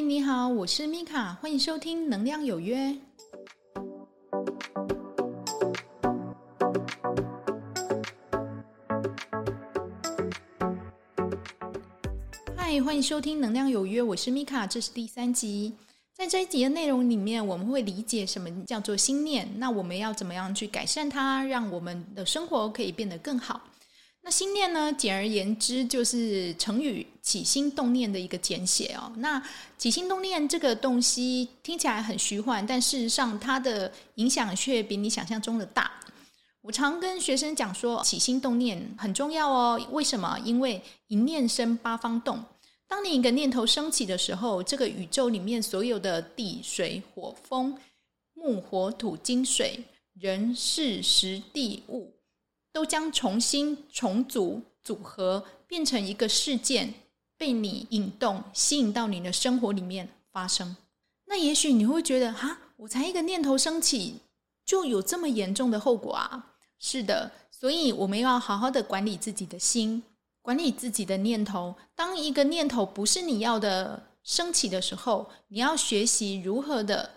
[0.00, 2.76] 你好，我是米卡，欢迎收听《能量有约》。
[12.56, 15.74] 嗨，欢迎收听《能量有约》，我是米卡，这是第三集。
[16.14, 23.60] 在这一集的内容里面，我们会理解什么叫做心念，那我们要怎么样去改善它，让我们的生活可以变得更好。
[24.22, 24.92] 那心念呢？
[24.92, 29.10] 简而言之，就是成语“起心动念”的一个简写哦。
[29.16, 29.42] 那
[29.78, 35.90] 起心动念这个东西听起来很虚幻，但事实上它的影响却比你想象中的大。
[36.60, 39.80] 我常跟学生讲说，起心动念很重要哦。
[39.90, 40.38] 为什么？
[40.44, 42.44] 因为一念生，八方动。
[42.86, 47.74] 当你一个念头升起的时候，这个宇宙里面所有的地、水、火、风、
[48.34, 49.82] 木、火、土、金、水、
[50.12, 52.12] 人、事、时、地、物。
[52.72, 56.94] 都将重新重组组合，变成一个事件，
[57.36, 60.76] 被你引动，吸引到你的生活里面发生。
[61.26, 64.20] 那也许你会觉得，哈，我才一个念头升起，
[64.64, 66.54] 就有这么严重的后果啊？
[66.78, 70.02] 是的，所以我们要好好的管理自己的心，
[70.40, 71.74] 管理自己的念头。
[71.94, 77.10] 当一个念头不是你要的升起的时候，你要学习如何的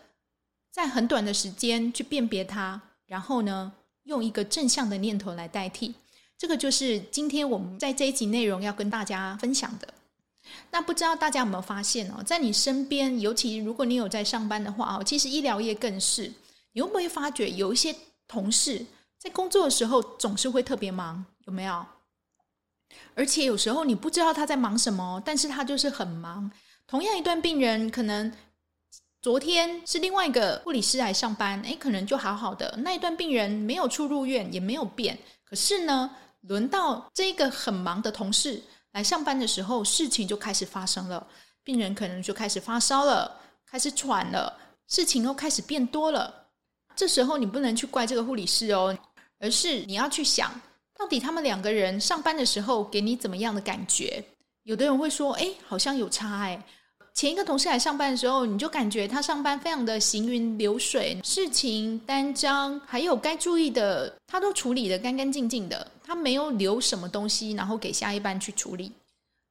[0.72, 3.72] 在很短的时间去辨别它，然后呢，
[4.04, 5.94] 用一个正向的念头来代替，
[6.38, 9.88] 这个就是今天我们在这一集内容要跟大家分享的。
[10.72, 16.32] 那不知道大家有没有发现哦，在你身边，尤其如果你有在上班的话哦，其实医疗业更是，
[16.74, 17.96] 你会不会发觉有一些
[18.28, 18.86] 同事
[19.18, 21.26] 在工作的时候总是会特别忙？
[21.46, 21.86] 有没有？
[23.16, 26.52] 而且有时候你不知道他在忙什么，但是他就是很忙。
[26.86, 28.32] 同样一段病人，可能。
[29.24, 32.78] 昨天是另外一个护理师来上班，诶，可能就好好的。
[32.80, 35.18] 那一段病人没有出入院，也没有变。
[35.46, 41.26] 可是呢，轮到这个很忙的同事来上班的时候，事情就开始发生了。
[41.64, 46.48] 病人可能就开始发烧了，开始喘了，事情又开始变多了。
[46.94, 48.94] 这时候你不能去怪这个护理师哦，
[49.40, 50.52] 而是你要去想，
[50.98, 54.22] 到底他们两个人上班的时候给你怎么样的感觉？
[54.64, 56.62] 有的人会说，诶，好像有差诶。
[57.14, 68.92] 前一个同事来上班的时候，你就感觉他上班非常的行云流水，事情单张还有该注意的，他都处理得干干净净的，他没有留什么东西，然后给下一班去处理。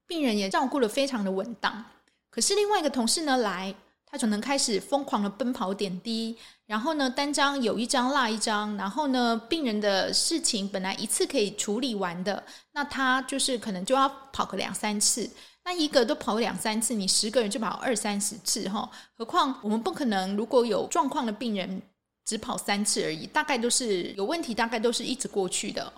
[0.08, 1.84] 病人也照顾得非常的稳当。
[2.30, 3.72] 可是另外一个同事呢，来，
[4.04, 6.36] 他可能开始疯狂的奔跑点滴，
[6.66, 15.30] 然后呢，单张有一张落一张，然后呢，病人的事情本来一次可以处理完的，那他就是可能就要跑个两三次。
[15.64, 21.80] 那一个都跑两三次，你十个人就跑二三十次哈，何况我们不可能，如果有状况的病人
[22.24, 25.92] 只跑三次而已，大概都是有问题，大概都是一直过去的，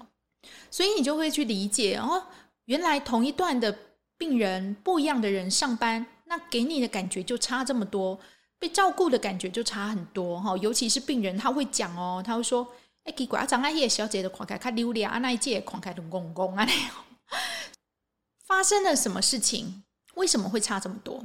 [0.70, 2.24] 所以你就会去理解哦，
[2.66, 3.74] 原来同一段的
[4.18, 8.18] 病人，不一样的人上班，那给你的感觉就差这么多，
[8.58, 12.66] 被照顾的感觉就差很多哈，尤其是病人他会讲哦，他会说，
[13.04, 16.72] 哎，奇怪，张阿叶小姐的狂开卡溜咧，啊那一届狂开的公公啊那
[18.46, 19.82] 发生了什么事情？
[20.14, 21.24] 为什么会差这么多？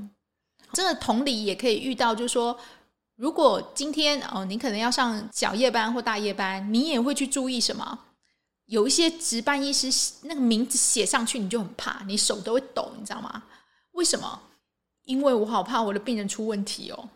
[0.74, 2.58] 这个同理也可以遇到，就是说，
[3.16, 8.00] 如果今天哦，你可能要上小夜班或大夜班，你也会去注意什么？
[8.66, 9.90] 有一些值班医师
[10.24, 13.44] 那个名字写上去，你就很怕，你手都会抖，你知道吗？
[13.94, 14.42] 为什么？
[15.06, 17.10] 因为我好怕我的病人出问题哦。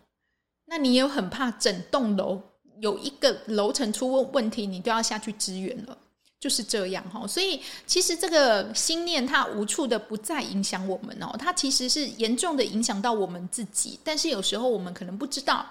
[0.65, 2.41] 那你也很怕整栋楼
[2.79, 5.95] 有一个楼层出问问题，你都要下去支援了。
[6.43, 15.65] 就是这样哈，所以其实这个心念它无处的不再影响我们哦，它其实是严重的影响到我们自己，但是有时候我们可能不知道。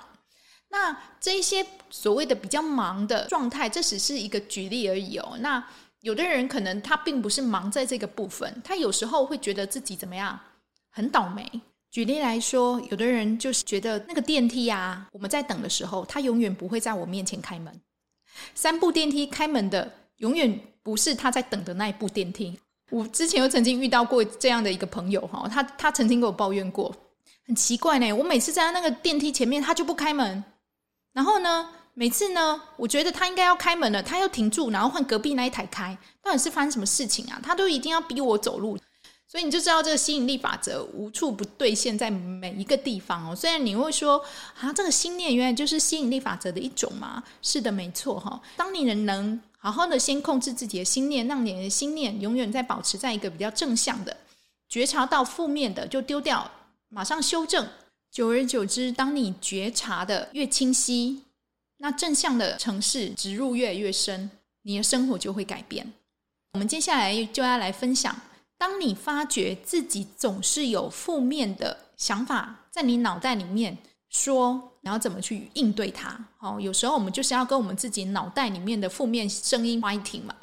[0.71, 5.37] 那这一些所谓的比较忙的状态，这只是一个举例而已哦。
[5.41, 5.63] 那
[6.01, 10.41] 有的人可能他并不是忙在这个部分，他有时候会觉得自己怎么样，
[10.89, 11.47] 很倒霉。
[11.91, 17.79] 举例来说，有的人就是觉得那个电梯啊，我们在等的时候，他永远不会在我面前开门，
[18.55, 19.93] 三部电梯开门的。
[20.19, 22.59] 永远不是他在等的那一部电梯。
[22.91, 26.95] 我之前又曾经遇到过这样的一个朋友哈，他他曾经跟我抱怨过，
[27.47, 28.13] 很奇怪呢。
[28.13, 30.45] 我每次在他那个电梯前面，他就不开门。
[31.15, 35.97] 然后呢，每次呢，我觉得他应该要开门了，他又停住，然后换隔壁那一台开。
[36.23, 37.41] 到底是发生什么事情啊？
[37.43, 38.77] 他都一定要逼我走路。
[39.27, 43.35] 所以你就知道这个吸引力法则无处不兑现，在每一个地方哦。
[43.35, 44.23] 虽然你会说
[44.61, 47.25] 啊，这个心念原来就是吸引力法则的一种嘛。
[47.41, 48.39] 是的，没错哈。
[48.55, 49.41] 当你能能。
[49.63, 54.17] 好好的先控制自己的心念，让你的心念永远在保持在一个比较正向的，
[54.69, 56.51] 觉察到负面的就丢掉，
[56.89, 57.69] 马上修正。
[58.11, 61.23] 久而久之，当你觉察的越清晰，
[61.77, 64.29] 那正向的城市植入越来越深，
[64.63, 65.93] 你的生活就会改变。
[66.55, 68.21] 我们接下来就要来分享，
[68.59, 73.79] 当你发觉自己总是有负面的想法在你脑袋里面
[74.13, 76.17] 说，然后怎么去应对它。
[76.39, 80.37] 哦，有时候我们就是要跟我们自己脑袋里面的负面声音 fighting 嘛。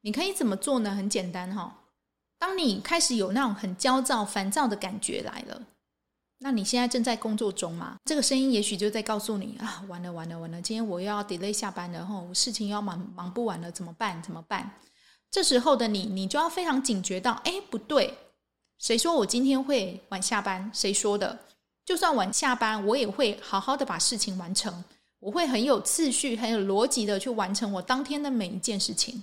[0.00, 0.90] 你可以怎么做呢？
[0.90, 1.72] 很简单哈。
[2.38, 5.62] 当你开始有那种很焦躁、烦躁的感觉来了，
[6.38, 7.96] 那你现在正在工作中嘛？
[8.04, 14.22] 这个声音也许就在告诉你啊，完了完了完了，今天我又要 delay 下班了，吼，事情要忙忙不完了，怎么办？
[14.22, 14.70] 怎么办？
[15.30, 18.16] 这时候的你，你就要非常警觉到，哎，不对，
[18.78, 20.70] 谁说我今天会晚下班？
[20.72, 21.45] 谁说的？
[21.86, 24.84] 就算晚下班，我也会好好的把事情完成，
[25.20, 29.22] 我会很有次序、很有逻辑的去完成我当天的每一件事情。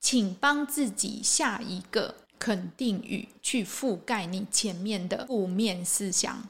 [0.00, 6.42] 请帮自己下一个肯定语，去覆盖你前面的负面思想，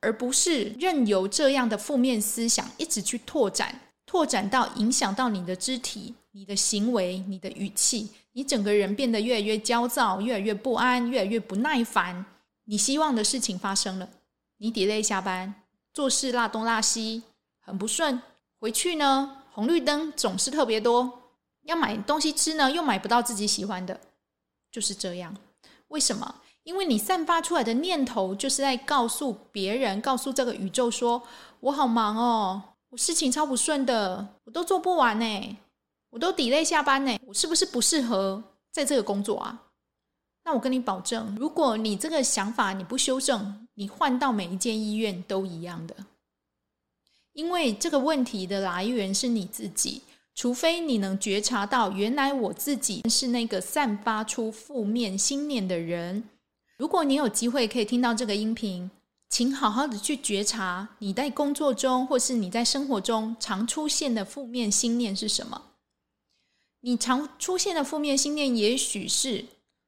[0.00, 12.24] 而不是任由这样的负面思想一直去拓展，拓展到影响到你的肢体、你的行为、你的语气，你整个人变得越来越焦躁、越来越不安、越来越不耐烦。
[12.70, 14.06] 你希望的事情发生了，
[14.58, 15.54] 你 delay 下班，
[15.94, 17.22] 做事落东落西，
[17.60, 18.20] 很不顺。
[18.60, 21.10] 回去呢，红绿灯总是特别多。
[21.62, 23.98] 要买东西吃呢，又买不到自己喜欢的，
[24.70, 25.34] 就是这样。
[25.88, 26.42] 为什么？
[26.62, 31.22] 因为你散发出来的念头，就是在告诉别人，告诉这个宇宙说
[31.60, 35.56] ：“我好忙哦，我事情超不顺的，我都做不完呢，
[36.10, 39.58] 我都 delay 下班呢，我是不是不适合在这个工作啊？”
[40.48, 45.94] 那我跟你保证，如果你这个想法你不修正，你换到每一间医院都一样的，
[47.34, 50.00] 因为这个问题的来源是你自己。
[50.34, 56.24] 除非你能觉察到，原来我自己是那个散发出负面心念的人。
[56.78, 58.90] 如果你有机会可以听到这个音频，
[59.28, 65.60] 请好好的去觉察你在工作中或是你在生活中常出现的负面心念是什么。
[66.80, 69.44] 你常出现的负面心念，也许是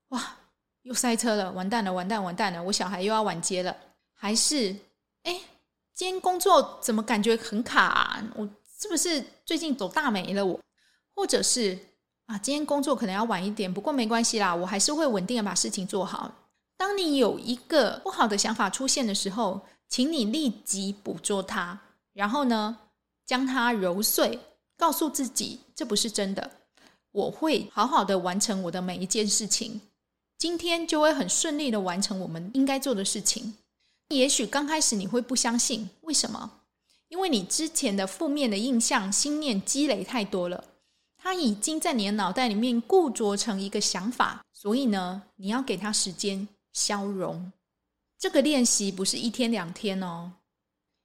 [0.08, 0.39] 哇，
[0.82, 3.76] 又塞车了，完蛋了，完蛋，完蛋了，我小孩又要晚接了。
[4.14, 4.74] 还是
[5.22, 5.40] 哎，
[5.94, 8.24] 今天工作怎么感觉很卡啊？
[8.36, 8.48] 我。
[8.82, 10.52] 是不是最近走大霉了我？
[10.54, 10.60] 我
[11.14, 11.78] 或者是
[12.24, 16.32] 啊，今天工作可能要晚一点，不过没关系啦，我还是会稳定的把事情做好。
[16.78, 21.78] 当你有一个不好的想法出现的时候，请你立即捕捉它，
[22.14, 22.78] 然后呢，
[23.26, 24.38] 将它揉碎，
[24.78, 26.50] 告诉自己这不是真的，
[27.12, 29.78] 我会好好的完成我的每一件事情，
[30.40, 33.58] 今天就会很顺利的完成我们应该做的事情。
[34.08, 36.50] 也许刚开始你会不相信，为什么？
[37.08, 40.64] 因为你之前的负面的印象、心念积累太多了，
[41.18, 47.52] 它已经在你的脑袋里面固着成一个想法，所以呢，你要给它时间消融。
[48.18, 50.32] 这个练习不是一天两天哦，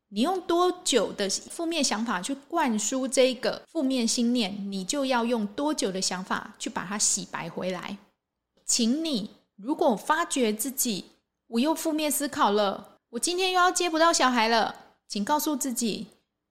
[0.07, 7.97] 你用多久的负面想法去灌输这个负面心念，你就要用多久的想法去把它洗白回来。
[8.65, 11.11] 请你，如果发觉自己
[11.47, 14.75] 我又负面思考了，我今天又要接不到小孩了。
[15.07, 16.07] 请告诉自己，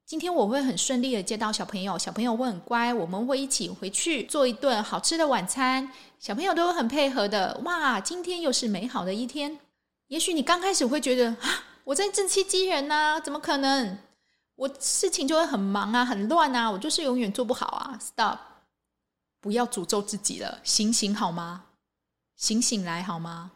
[0.07, 5.91] 今天我会很顺利的接到小朋友，小朋友会很乖，我们会一起回去做一顿好吃的晚餐，
[6.21, 7.61] 小朋友都会很配合的。
[7.65, 9.59] 哇，今天又是美好的一天。
[10.07, 13.99] 也许你刚开始会觉得啊，我在自欺欺人呐，怎么可能？
[14.55, 17.99] 我事情就会很忙啊，很乱啊，我就是永远做不好啊。
[18.01, 18.39] Stop，
[19.41, 21.65] 不要诅咒自己了，醒醒好吗？
[22.37, 23.53] 醒醒来好吗？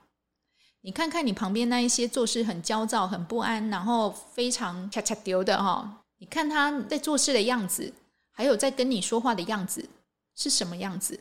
[0.81, 7.93] 你看看你旁边那一些做事很焦躁、很不安，然后非常恰恰丢的哈，你看他在做事的样子，
[8.31, 9.89] 还有在跟你说话的样子
[10.37, 11.21] 是什么样子？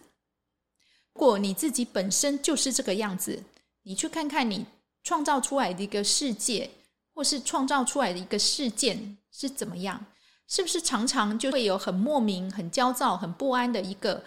[1.13, 3.43] 如果你自己本身就是这个样子，
[3.81, 4.65] 你去看看你
[5.03, 6.69] 创造出来的一个世界，
[7.13, 10.05] 或是创造出来的一个事件是怎么样？
[10.47, 14.23] 是不是常常就会有很莫名、很焦躁、很不安的一个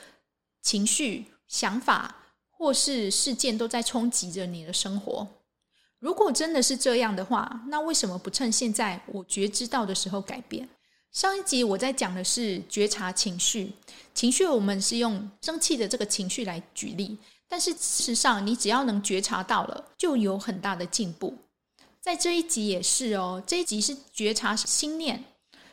[0.60, 2.16] 情绪、想法？
[2.60, 5.26] 或是事件都在冲击着你的生活。
[5.98, 10.68] 如果真的是这样的话，那为什么不趁现在我觉知到的时候改变？
[11.10, 13.72] 上一集我在讲的是觉察情绪，
[14.12, 17.16] 情绪我们是用生气的这个情绪来举例，
[17.48, 21.34] 但是事实上你只要能觉察到了，就有很大的进步。
[21.98, 25.24] 在这一集也是哦，这一集是觉察心念，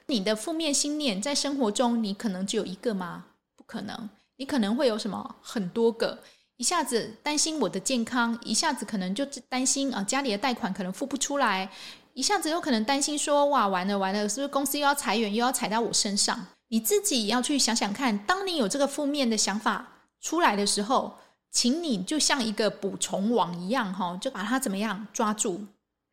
[0.06, 3.25] 你的负面心念在生活中你可能只有一个吗？
[3.58, 6.24] 不可能，你可能会有什么很多个。
[6.58, 11.70] 一下子担心我的健康，一下子可能就担心啊，家里的贷款可能付不出来，
[12.14, 16.48] 一下子有可能担心说，哇，完了完了，是不是公司又要裁员，又要裁到我身上？
[16.70, 21.16] 你自己要去想想看，当你有这个负面的想法出来的时候，
[21.52, 25.62] 请你就像一个捕虫网一样，哈，就把它怎么样抓住，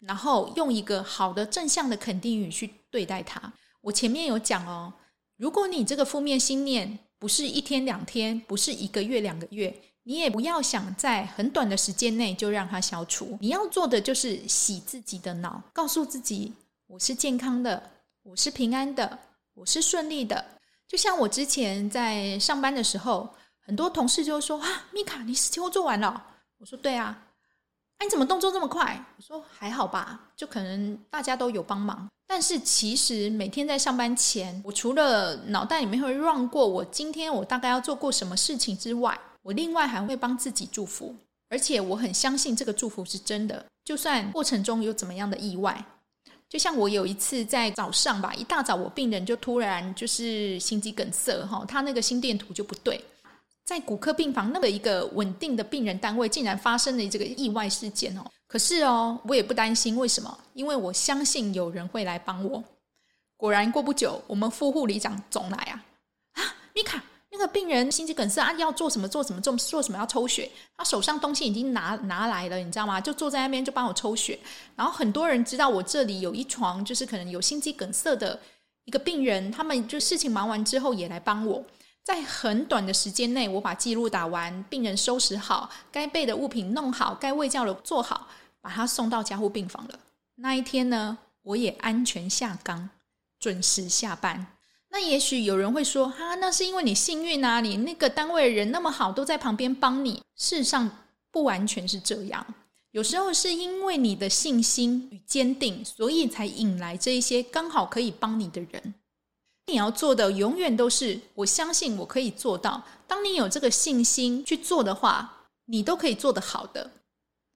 [0.01, 3.51] 然后用一个好的正向的肯定语去对待它。
[3.81, 4.93] 我前面有讲哦，
[5.39, 9.75] 如果你这个负面心念不是一天两天，不是一个月两个月。
[10.06, 13.38] 你也不要想在很短的时间内就让它消除。
[13.40, 16.52] 你要做的就是洗自己的脑，告诉自己
[16.87, 17.90] 我是健康的，
[18.23, 19.18] 我是平安的，
[19.54, 20.44] 我是顺利的。
[20.87, 26.23] 就像我之前在上班的时候，很多同事就说：“啊，米卡，你事情都做完了？”
[26.61, 27.18] 我说：“对啊。”
[27.96, 29.02] 哎，你怎么动作这么快？
[29.16, 32.06] 我说还好吧，就可能大家都有帮忙。
[32.26, 41.15] 但是其实每天在上班前，我除了脑袋里面会 run 过我今天我大概要做过什么事情之外，我另外还会帮自己祝福，
[41.49, 43.65] 而且我很相信这个祝福是真的。
[43.85, 45.85] 就算过程中有怎么样的意外，
[46.49, 52.99] 就像我有一次在早上吧，一大早我病人就突然就是心肌梗塞哈，他那个心电图就不对。
[53.67, 58.25] 在骨科病房那么一个稳定的病人单位，竟然发生了这个意外事件哦！
[58.47, 60.39] 可是哦，我也不担心，为什么？
[60.53, 62.63] 因为我相信有人会来帮我。
[63.39, 65.85] 果然，过不久，我们副护理长总来啊！
[66.33, 66.43] 啊，
[66.75, 67.03] 米卡，
[67.37, 69.09] 那个病人心肌梗塞啊，要做什么？
[69.09, 69.41] 做什么？
[69.41, 69.99] 做做什么？
[69.99, 70.49] 要抽血。
[70.76, 73.00] 他手上东西已经拿拿来了，你知道吗？
[73.00, 74.38] 就坐在那边就帮我抽血。
[74.76, 78.38] 然后很多人知道我这里有一床，就是可能有心肌梗塞的
[78.85, 81.64] 一个病人，他们就事情忙完之后也来帮我。
[82.05, 88.29] 在很短的时间内，我把记录打完，病人收拾好，该备的物品弄好，该喂教的做好，
[88.61, 89.99] 把他送到加护病房了。
[90.37, 92.91] 那一天呢，我也安全下岗，
[93.41, 94.47] 准时下班。
[94.95, 100.89] 那也许有人会说：“哈、那是因为你幸运啊，你那个单位人那么好，都在旁边帮你。”事实上，
[101.33, 102.47] 不完全是这样。
[102.93, 108.95] 有时候是因为你的信心与坚定，所以才引来这一些刚好可以帮你的人。
[109.67, 112.85] 你要做的永远都是，我相信我可以做到。
[113.09, 116.93] 当你有这个信心去做的话，你都可以做得好的。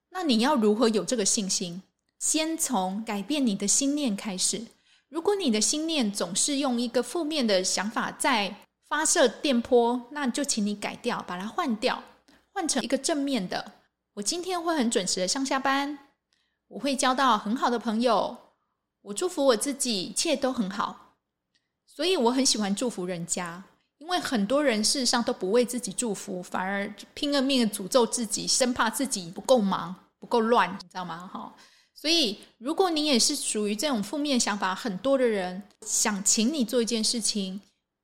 [0.09, 1.81] 那你要如何有这个信心？
[2.19, 4.63] 先从改变你的心念开始。
[5.09, 8.55] 如果你的心念总是用一个负面的想法在
[8.87, 12.01] 发射电波，那就请你改掉，把它换掉，
[12.53, 13.73] 换成一个正面的。
[14.13, 15.97] 我今天会很准时的上下班，
[16.67, 18.37] 我会交到很好的朋友，
[19.01, 21.15] 我祝福我自己，一切都很好。
[21.85, 23.63] 所以我很喜欢祝福人家，
[23.97, 31.29] 因为很多人事实上都不为自己祝福，反而拼了命的诅咒自己，生怕自己不够忙、不够乱，你知道吗？
[31.31, 31.53] 哈，
[31.99, 37.59] 所以如果你也是属于这种负面想法很多的人，想请你做一件事情，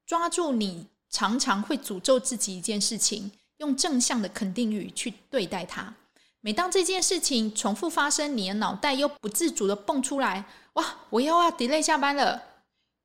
[0.05, 5.95] 抓住你常常会诅咒自己一件事情，用正向的肯定语去对待它。
[6.41, 12.43] 每当这件事情重复发生，你的脑袋又不自主的蹦出来，哇，我又要 delay 下班了。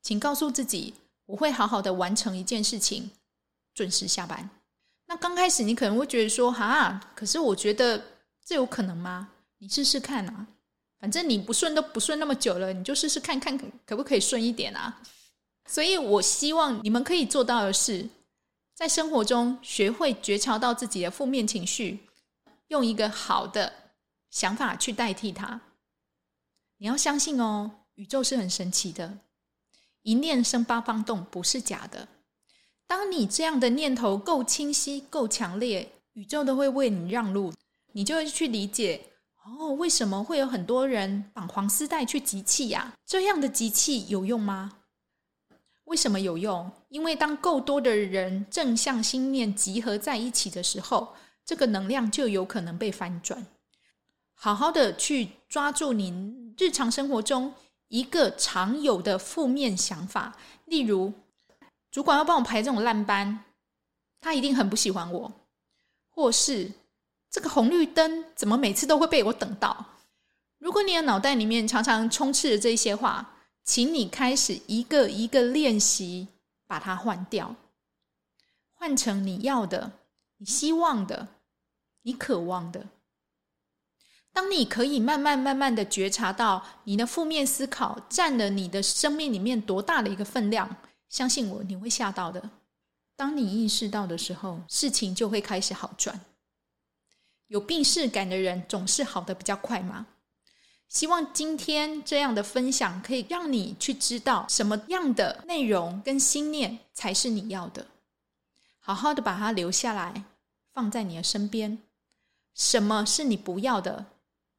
[0.03, 0.95] 请告诉自己，
[1.27, 3.13] 我会好好的完成一件事情，
[3.73, 4.51] 准时下班。
[5.07, 8.03] 那刚开始你可能会觉得说，哈，可是我觉得
[8.45, 9.29] 这有可能吗？
[9.59, 10.47] 你试试看啊，
[11.01, 15.01] 反正你不顺都不顺那么久了，你就试试看看可不可以顺一点啊。
[15.67, 18.07] 所以我希望你们可以做到的是，
[18.75, 22.01] 在生活中学会觉察到自己的负面情绪，
[22.69, 23.73] 用一个好的
[24.31, 25.61] 想法去代替它。
[26.79, 29.19] 你要相信哦，宇宙是很神奇的。
[30.03, 32.09] 一念生八方动，不是假的。
[32.87, 37.53] 当你这样的念头够清晰、够强烈，宇宙都会为你让路，
[37.93, 39.01] 你就会去理解
[39.45, 42.93] 哦，为什么会有很多人绑黄丝带去集气呀？
[43.07, 44.79] 这样的集气有用吗？
[45.85, 46.71] 为什么有用？
[46.89, 53.47] 因为当够多的人正向心念集合在一起的时候，这个能量就有可能被翻转。
[54.35, 57.55] 好好的去抓住您日常生活中。
[57.89, 61.13] 一个常有的负面想法，例如
[61.91, 63.47] 主管要帮我排这种烂班，
[64.21, 65.29] 他一定很不喜欢我；
[66.09, 66.71] 或是
[67.31, 69.87] 这个红绿灯怎么每次都会被我等到？
[70.59, 76.29] 如果你的脑袋里面常常充斥着这些话，请你开始一个一个练习，
[76.67, 77.55] 把它换掉，
[78.73, 79.93] 换成你要的、
[80.39, 81.29] 你希望的、
[82.03, 82.89] 你渴望的。
[84.33, 90.77] 当你可以慢慢慢慢的觉察到你的负面思考占了你的生命里面多大的一个分量，
[91.09, 92.51] 相信我，你会吓到的。
[93.17, 96.21] 当你意识到的时候，事情就会开始好转。
[97.51, 100.07] 有病识感的人总是好得比较快嘛。
[100.89, 107.85] 希望今天这样的分享可以让你去知道什么样的内容跟心念才是你要的，
[108.79, 110.23] 好好的把它留下来，
[110.73, 111.79] 放在你的身边。
[112.55, 114.07] 什么是你不要的？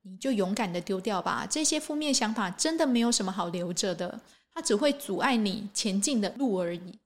[0.02, 4.20] 你就勇敢的丢掉吧，这些负面想法真的没有什么好留着的，
[4.54, 7.00] 它只会阻碍你前进的路而已。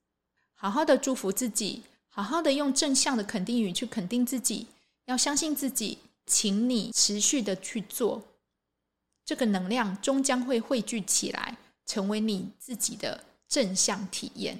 [0.55, 4.67] 好好的祝福自己，好好的用正向的肯定语去肯定自己，
[5.05, 8.23] 要相信自己，请你持续的去做，
[9.23, 14.59] 这个能量终将会汇聚起来，成为你自己的正向体验。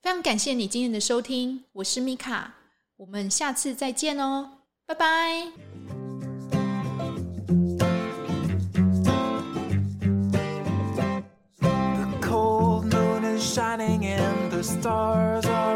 [0.00, 2.54] 非常感谢你今天的收听，我是米卡。
[2.96, 5.52] 我们下次再见哦，拜拜。
[14.48, 15.75] I'm snared and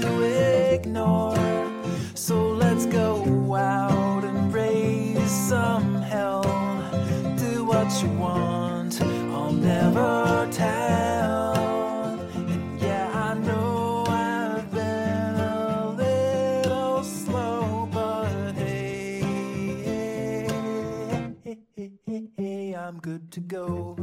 [0.00, 1.36] to ignore.
[2.14, 6.42] So let's go out and raise some hell.
[7.36, 11.02] Do what you want, I'll never tell.
[22.92, 24.01] I'm good to go.